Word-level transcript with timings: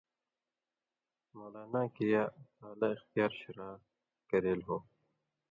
مُولان٘لاں 1.35 1.87
کِریا 1.95 2.23
اَقالہ 2.39 2.87
اِختیار 2.95 3.31
شرط 3.39 3.79
کریل 4.29 4.59
ہو۔ 4.67 4.77